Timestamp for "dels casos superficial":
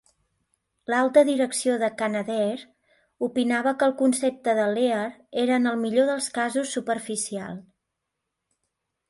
6.13-7.63